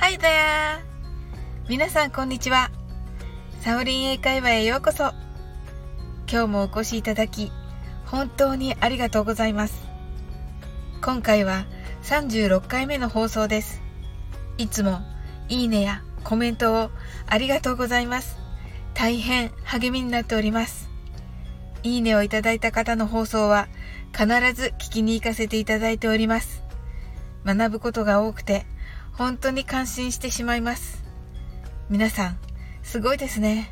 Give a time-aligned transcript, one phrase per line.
[0.00, 0.80] there!
[1.68, 2.70] 皆さんこんにちは。
[3.60, 5.12] サオリン英会話へようこそ。
[6.28, 7.52] 今日もお越しいただき、
[8.06, 9.86] 本当にありがとうございます。
[11.00, 11.64] 今回は
[12.02, 13.82] 36回目の放送です。
[14.58, 15.00] いつも
[15.48, 16.90] いいねやコメントを
[17.26, 18.36] ありがとうございます。
[18.94, 20.88] 大変励みになっております。
[21.82, 23.68] いいねをいただいた方の放送は
[24.12, 26.64] 必ず聞きに行かせていただいております。
[27.44, 28.66] 学ぶことが多くて
[29.20, 31.04] 本当に感心してしまいます。
[31.90, 32.38] 皆さん、
[32.82, 33.70] すごいですね。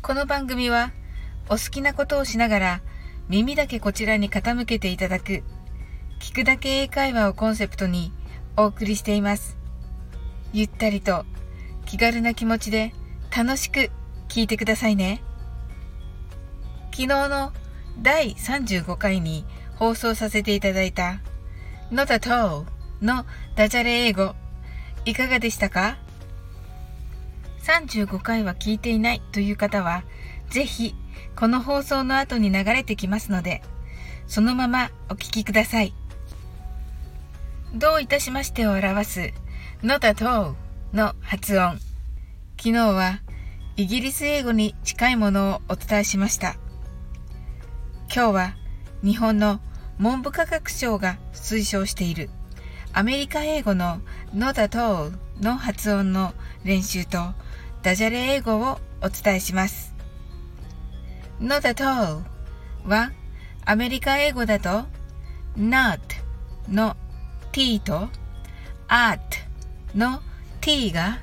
[0.00, 0.90] この番組は
[1.50, 2.80] お好きなことをしながら
[3.28, 5.42] 耳だけこちらに傾けていただく
[6.18, 8.10] 聞くだけ英会話をコンセプトに
[8.56, 9.58] お送りしています。
[10.54, 11.26] ゆったりと
[11.84, 12.94] 気軽な気持ちで
[13.36, 13.90] 楽しく
[14.30, 15.20] 聞いてくださいね。
[16.90, 17.52] 昨日の
[18.00, 19.44] 第35回に
[19.76, 21.20] 放送させていただいた
[21.92, 23.24] Not at all の
[23.56, 24.34] ダジャレ英語
[25.04, 25.96] いかがでしたか
[27.62, 30.04] ?35 回は聞いていないという方は
[30.50, 30.94] ぜひ
[31.36, 33.62] この放送の後に流れてきますので
[34.26, 35.94] そのままお聞きください。
[37.74, 39.32] どういたしましてを表す
[39.82, 40.54] not at all
[40.92, 41.78] の発音。
[42.56, 43.20] 昨日は
[43.76, 46.56] イギリス英語に近いものをお伝えしました。
[48.12, 48.54] 今日は
[49.04, 49.60] 日本の
[49.98, 52.30] 文部科学省が推奨している
[52.92, 54.00] アメリカ英語の
[54.34, 57.18] not at all の発音の練習と
[57.82, 59.94] ダジャレ英語をお伝えします。
[61.40, 62.24] not at all
[62.84, 63.12] は
[63.64, 64.84] アメリカ英語だと
[65.56, 65.98] not
[66.68, 66.96] の
[67.52, 68.08] t と
[68.88, 69.20] at
[69.94, 70.20] の
[70.60, 71.18] t が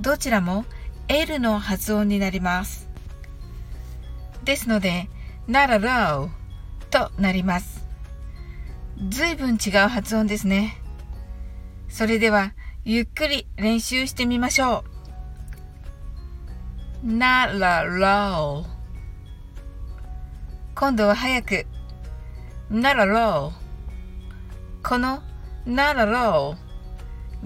[0.00, 0.64] どちらも
[1.08, 2.88] L の発音になります。
[4.44, 5.08] ですので
[5.48, 6.28] not at all
[6.90, 7.86] となります。
[9.08, 10.80] ずいぶん違う発音ですね。
[11.94, 14.82] それでは、ゆっくり練習してみましょ
[17.04, 17.06] う。
[17.06, 18.64] not at all
[20.74, 21.66] 今度は早く。
[22.68, 23.52] not at all
[24.82, 25.22] この
[25.68, 26.56] not at all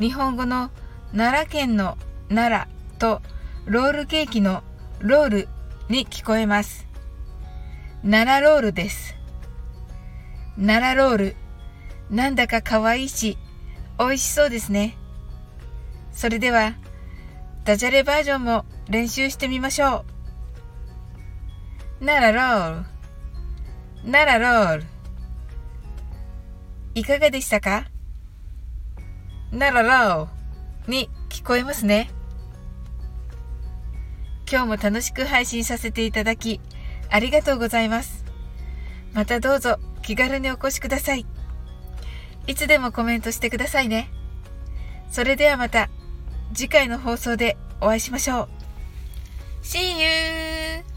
[0.01, 0.71] 日本語の
[1.13, 1.99] 奈良県の
[2.31, 3.21] 奈良と
[3.67, 4.63] ロールケーキの
[5.01, 5.49] ロール
[5.91, 6.87] に聞こえます。
[8.01, 9.15] 奈良ロールです。
[10.57, 11.37] 奈良ロール。
[12.09, 13.37] なんだか可愛いし、
[13.99, 14.97] 美味しそうですね。
[16.13, 16.75] それでは、
[17.65, 20.05] ダジャレバージョンも練習してみましょ
[22.01, 22.05] う。
[22.05, 22.87] 奈良ロール。
[24.11, 24.85] 奈良ロール。
[26.95, 27.87] いかがでしたか？
[29.51, 32.11] 奈良ローに聞こえますね。
[34.51, 36.61] 今日も楽しく配信させていただき、
[37.11, 38.25] ありがとうございます。
[39.13, 41.27] またどうぞ気軽にお越しください。
[42.49, 44.11] いつでもコメントしてくださいね。
[45.11, 45.91] それではまた
[46.55, 48.49] 次回の放送でお会いしましょう。
[49.63, 50.88] See you!